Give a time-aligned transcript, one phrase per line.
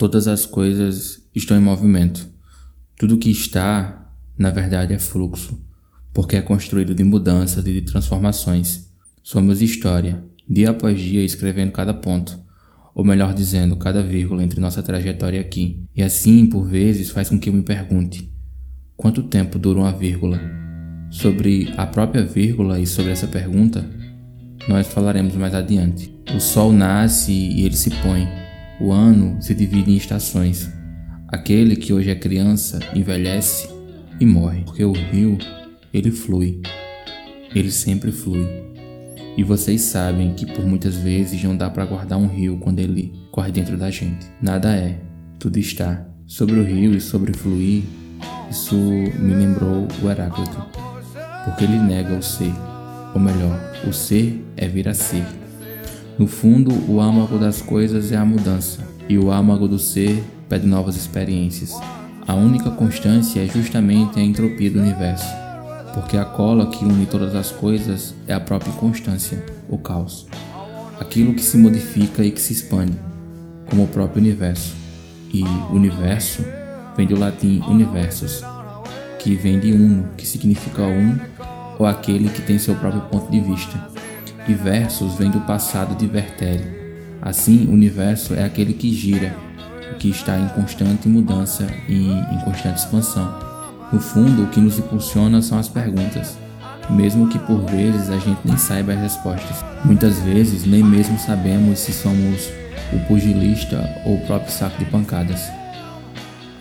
[0.00, 2.26] Todas as coisas estão em movimento.
[2.98, 5.62] Tudo que está, na verdade, é fluxo,
[6.10, 8.90] porque é construído de mudanças e de transformações.
[9.22, 12.40] Somos história, dia após dia escrevendo cada ponto,
[12.94, 15.84] ou melhor dizendo, cada vírgula entre nossa trajetória aqui.
[15.94, 18.32] E assim, por vezes, faz com que eu me pergunte:
[18.96, 20.40] quanto tempo dura uma vírgula?
[21.10, 23.84] Sobre a própria vírgula e sobre essa pergunta,
[24.66, 26.10] nós falaremos mais adiante.
[26.34, 28.39] O sol nasce e ele se põe.
[28.80, 30.70] O ano se divide em estações.
[31.28, 33.68] Aquele que hoje é criança envelhece
[34.18, 35.36] e morre, porque o rio,
[35.92, 36.62] ele flui.
[37.54, 38.46] Ele sempre flui.
[39.36, 43.12] E vocês sabem que por muitas vezes não dá para guardar um rio quando ele
[43.30, 44.26] corre dentro da gente.
[44.40, 44.98] Nada é,
[45.38, 46.06] tudo está.
[46.26, 47.82] Sobre o rio e sobre fluir,
[48.50, 50.64] isso me lembrou o Heráclito,
[51.44, 52.52] porque ele nega o ser,
[53.14, 55.39] ou melhor, o ser é vir a ser.
[56.20, 60.68] No fundo, o âmago das coisas é a mudança, e o âmago do ser pede
[60.68, 61.74] novas experiências.
[62.28, 65.40] A única constância é justamente a entropia do universo
[65.94, 70.26] porque a cola que une todas as coisas é a própria inconstância, o caos.
[70.98, 72.96] Aquilo que se modifica e que se expande,
[73.68, 74.74] como o próprio universo.
[75.32, 76.44] E universo
[76.96, 78.42] vem do latim universus,
[79.18, 81.18] que vem de uno, que significa um,
[81.78, 83.89] ou aquele que tem seu próprio ponto de vista.
[84.48, 86.64] E versus vem do passado de vertere.
[87.22, 89.34] Assim, o universo é aquele que gira,
[89.98, 93.32] que está em constante mudança e em constante expansão.
[93.92, 96.38] No fundo, o que nos impulsiona são as perguntas,
[96.88, 99.64] mesmo que por vezes a gente nem saiba as respostas.
[99.84, 102.48] Muitas vezes nem mesmo sabemos se somos
[102.92, 105.50] o pugilista ou o próprio saco de pancadas.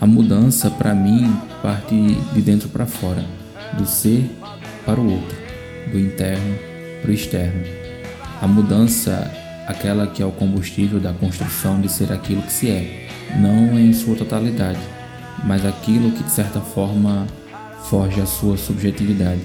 [0.01, 1.95] A mudança, para mim, parte
[2.33, 3.23] de dentro para fora,
[3.77, 4.29] do ser
[4.85, 5.37] para o outro,
[5.91, 6.68] do interno
[7.01, 7.63] para o externo.
[8.41, 9.31] A mudança,
[9.67, 13.07] aquela que é o combustível da construção de ser aquilo que se é,
[13.39, 14.79] não em sua totalidade
[15.43, 17.27] mas aquilo que de certa forma
[17.89, 19.41] forge a sua subjetividade.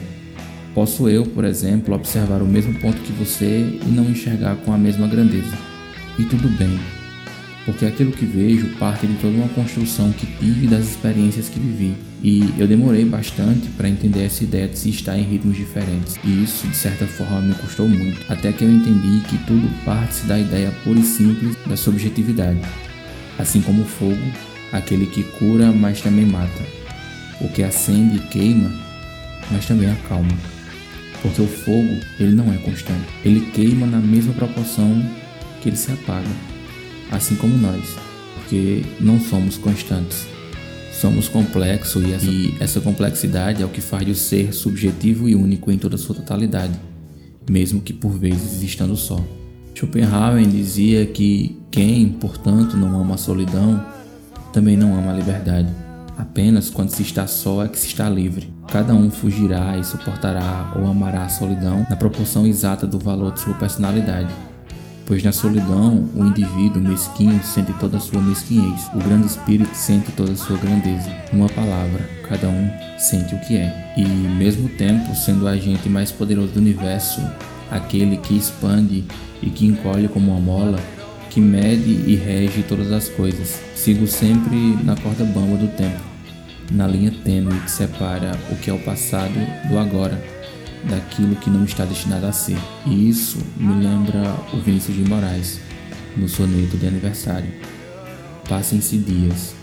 [0.74, 4.78] Posso eu, por exemplo, observar o mesmo ponto que você e não enxergar com a
[4.78, 5.56] mesma grandeza.
[6.18, 6.78] E tudo bem,
[7.64, 11.94] porque aquilo que vejo parte de toda uma construção que tive das experiências que vivi.
[12.22, 16.16] E eu demorei bastante para entender essa ideia de se estar em ritmos diferentes.
[16.24, 20.24] E isso, de certa forma, me custou muito, até que eu entendi que tudo parte
[20.26, 22.60] da ideia pura e simples da subjetividade.
[23.38, 24.22] Assim como o fogo
[24.74, 26.62] aquele que cura, mas também mata,
[27.40, 28.70] o que acende e queima,
[29.50, 30.36] mas também acalma.
[31.22, 33.06] Porque o fogo, ele não é constante.
[33.24, 35.02] Ele queima na mesma proporção
[35.62, 36.28] que ele se apaga,
[37.10, 37.96] assim como nós,
[38.34, 40.26] porque não somos constantes.
[40.92, 45.34] Somos complexos e essa, e essa complexidade é o que faz o ser subjetivo e
[45.34, 46.78] único em toda sua totalidade,
[47.48, 49.22] mesmo que por vezes estando só.
[49.74, 53.84] Schopenhauer dizia que quem, portanto, não ama a solidão
[54.54, 55.68] também não ama a liberdade.
[56.16, 58.54] Apenas quando se está só é que se está livre.
[58.68, 63.40] Cada um fugirá e suportará ou amará a solidão na proporção exata do valor de
[63.40, 64.32] sua personalidade.
[65.06, 70.10] Pois na solidão, o indivíduo mesquinho sente toda a sua mesquinhez, o grande espírito sente
[70.12, 71.10] toda a sua grandeza.
[71.30, 73.92] Uma palavra, cada um sente o que é.
[73.98, 77.20] E, mesmo tempo, sendo o agente mais poderoso do universo,
[77.70, 79.04] aquele que expande
[79.42, 80.80] e que encolhe como uma mola,
[81.28, 83.60] que mede e rege todas as coisas.
[83.74, 86.00] Sigo sempre na corda bamba do tempo,
[86.72, 89.34] na linha tênue que separa o que é o passado
[89.68, 90.18] do agora,
[90.88, 92.58] daquilo que não está destinado a ser.
[92.86, 95.60] E isso me lembra o Vinícius de Moraes,
[96.16, 97.50] no soneto de aniversário.
[98.48, 99.54] Passem-se dias,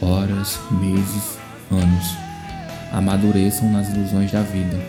[0.00, 1.38] horas, meses,
[1.70, 2.16] anos.
[2.92, 4.80] Amadureçam nas ilusões da vida.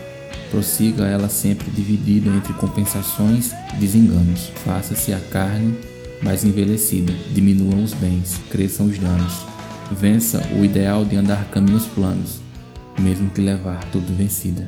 [0.50, 4.50] Prossiga ela sempre dividida entre compensações e desenganos.
[4.64, 5.78] Faça-se a carne
[6.22, 9.44] mais envelhecida, diminuam os bens, cresçam os danos.
[9.90, 12.40] Vença o ideal de andar caminhos planos,
[12.98, 14.66] mesmo que levar tudo vencida.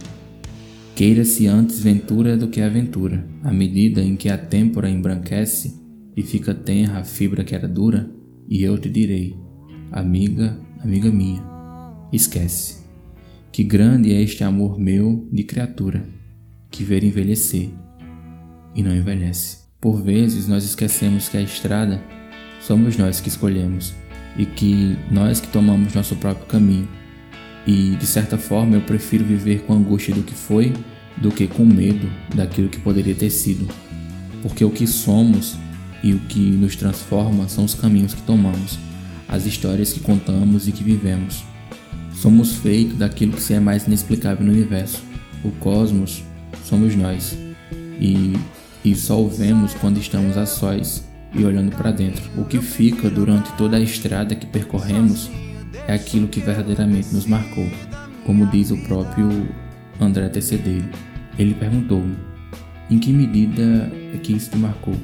[0.95, 5.75] Queira-se antes ventura do que aventura, à medida em que a têmpora embranquece
[6.17, 8.09] e fica tenra a fibra que era dura,
[8.49, 9.37] e eu te direi,
[9.91, 11.43] amiga, amiga minha,
[12.13, 12.85] esquece.
[13.51, 16.07] Que grande é este amor meu de criatura,
[16.71, 17.71] que ver envelhecer
[18.73, 19.65] e não envelhece.
[19.81, 22.01] Por vezes nós esquecemos que a estrada
[22.61, 23.93] somos nós que escolhemos
[24.39, 26.89] e que nós que tomamos nosso próprio caminho.
[27.67, 30.73] E de certa forma eu prefiro viver com angústia do que foi
[31.17, 33.69] do que com medo daquilo que poderia ter sido.
[34.43, 35.57] Porque o que somos
[36.03, 38.79] e o que nos transforma são os caminhos que tomamos,
[39.29, 41.45] as histórias que contamos e que vivemos.
[42.15, 45.03] Somos feitos daquilo que se é mais inexplicável no universo.
[45.45, 46.23] O cosmos
[46.65, 47.37] somos nós.
[48.01, 48.35] E
[48.85, 51.03] e só o vemos quando estamos a sós
[51.33, 52.23] e olhando para dentro.
[52.37, 55.31] O que fica durante toda a estrada que percorremos
[55.87, 57.69] é aquilo que verdadeiramente nos marcou,
[58.25, 59.49] como diz o próprio
[60.01, 60.89] André Tecedeiro.
[61.39, 62.17] Ele perguntou-me:
[62.91, 64.95] em que medida é que isso te marcou?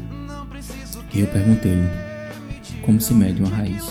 [1.15, 1.89] E eu perguntei-lhe:
[2.83, 3.89] como se mede uma raiz?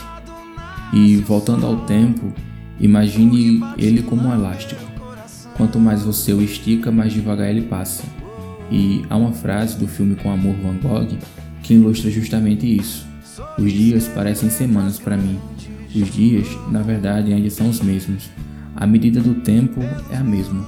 [0.94, 2.34] E voltando ao tempo,
[2.80, 4.82] imagine ele como um elástico.
[5.56, 8.04] Quanto mais você o estica, mais devagar ele passa.
[8.72, 11.18] E há uma frase do filme Com Amor Van Gogh
[11.64, 13.06] que ilustra justamente isso.
[13.58, 15.40] Os dias parecem semanas para mim.
[15.94, 18.30] Os dias, na verdade, ainda são os mesmos.
[18.76, 19.82] A medida do tempo
[20.12, 20.68] é a mesma.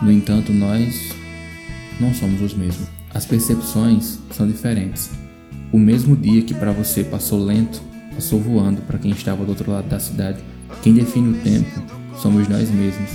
[0.00, 1.14] No entanto, nós
[2.00, 2.88] não somos os mesmos.
[3.12, 5.10] As percepções são diferentes.
[5.72, 7.82] O mesmo dia que para você passou lento,
[8.14, 10.38] passou voando para quem estava do outro lado da cidade.
[10.80, 11.82] Quem define o tempo
[12.16, 13.10] somos nós mesmos,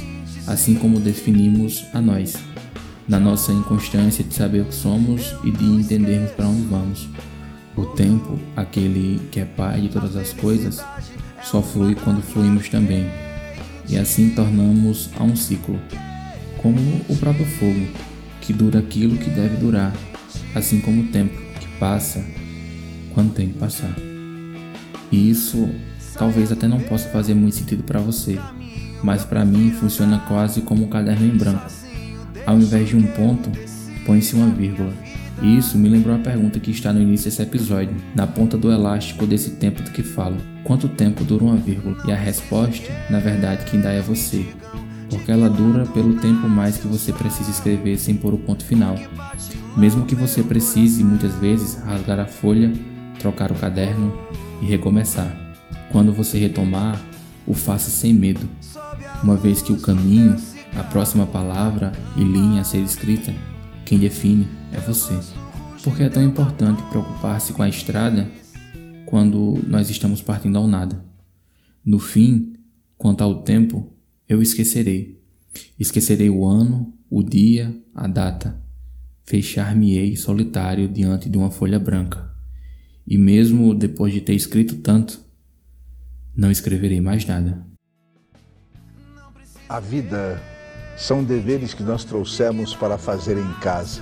[0.45, 2.35] assim como definimos a nós,
[3.07, 7.07] na nossa inconstância de saber o que somos e de entendermos para onde vamos.
[7.75, 10.83] O tempo, aquele que é pai de todas as coisas,
[11.43, 13.05] só flui quando fluímos também,
[13.87, 15.79] e assim tornamos a um ciclo,
[16.61, 17.87] como o próprio fogo,
[18.41, 19.93] que dura aquilo que deve durar,
[20.55, 22.23] assim como o tempo que passa
[23.13, 23.95] quando tem que passar.
[25.11, 25.69] E isso
[26.17, 28.39] talvez até não possa fazer muito sentido para você,
[29.03, 31.71] mas para mim funciona quase como um caderno em branco.
[32.45, 33.51] Ao invés de um ponto,
[34.05, 34.93] põe-se uma vírgula.
[35.41, 39.27] Isso me lembrou a pergunta que está no início desse episódio, na ponta do elástico
[39.27, 40.37] desse tempo do que falo.
[40.63, 41.95] Quanto tempo dura uma vírgula?
[42.07, 44.45] E a resposta, na verdade, quem dá é você.
[45.09, 48.95] Porque ela dura pelo tempo mais que você precisa escrever sem pôr o ponto final.
[49.77, 52.73] Mesmo que você precise, muitas vezes, rasgar a folha,
[53.19, 54.11] trocar o caderno
[54.61, 55.31] e recomeçar.
[55.91, 56.99] Quando você retomar,
[57.45, 58.49] o faça sem medo,
[59.23, 60.35] uma vez que o caminho,
[60.75, 63.33] a próxima palavra e linha a ser escrita,
[63.87, 65.13] quem define é você.
[65.81, 68.29] Porque é tão importante preocupar-se com a estrada
[69.05, 71.01] quando nós estamos partindo ao nada.
[71.85, 72.53] No fim,
[72.97, 73.95] quanto ao tempo,
[74.27, 75.23] eu esquecerei.
[75.79, 78.61] Esquecerei o ano, o dia, a data.
[79.23, 82.29] Fechar-me-ei solitário diante de uma folha branca.
[83.07, 85.21] E mesmo depois de ter escrito tanto,
[86.35, 87.65] não escreverei mais nada.
[89.69, 90.41] A vida
[90.97, 94.01] são deveres que nós trouxemos para fazer em casa.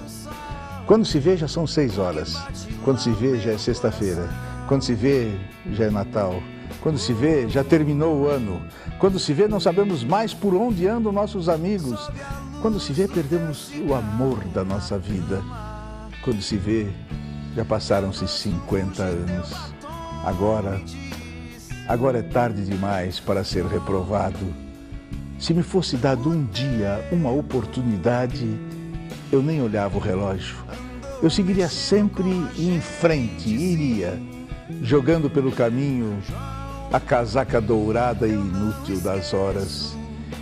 [0.88, 2.36] Quando se vê, já são seis horas.
[2.84, 4.30] Quando se vê, já é sexta-feira.
[4.68, 5.32] Quando se vê,
[5.72, 6.42] já é Natal.
[6.82, 8.62] Quando se vê, já terminou o ano.
[8.98, 12.10] Quando se vê, não sabemos mais por onde andam nossos amigos.
[12.62, 15.44] Quando se vê, perdemos o amor da nossa vida.
[16.24, 16.88] Quando se vê,
[17.56, 19.54] já passaram-se 50 anos.
[20.24, 20.82] Agora,
[21.88, 24.65] agora é tarde demais para ser reprovado.
[25.38, 28.58] Se me fosse dado um dia, uma oportunidade,
[29.32, 30.56] eu nem olhava o relógio.
[31.22, 34.20] Eu seguiria sempre em frente, iria,
[34.82, 36.18] jogando pelo caminho
[36.92, 39.96] a casaca dourada e inútil das horas.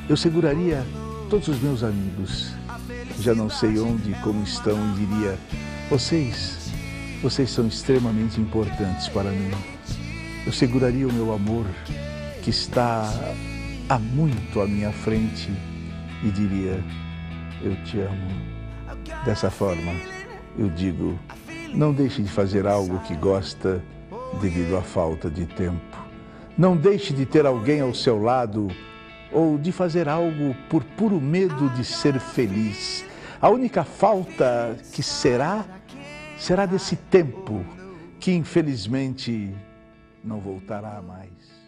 [0.08, 0.86] Eu seguraria
[1.30, 2.52] todos os meus amigos.
[3.20, 5.38] Já não sei onde e como estão e diria:
[5.90, 6.72] vocês,
[7.22, 9.52] vocês são extremamente importantes para mim.
[10.46, 11.66] Eu seguraria o meu amor
[12.44, 13.10] que está
[13.90, 15.52] há muito à minha frente
[16.24, 16.84] e diria:
[17.62, 18.54] eu te amo.
[19.26, 19.94] Dessa forma,
[20.58, 21.18] eu digo:
[21.74, 23.84] não deixe de fazer algo que gosta
[24.42, 25.98] devido à falta de tempo.
[26.58, 28.68] Não deixe de ter alguém ao seu lado
[29.32, 33.04] ou de fazer algo por puro medo de ser feliz.
[33.42, 35.66] A única falta que será,
[36.38, 37.66] será desse tempo
[38.20, 39.54] que infelizmente
[40.24, 41.63] não voltará mais.